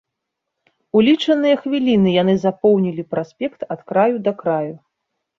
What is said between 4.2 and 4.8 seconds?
да краю.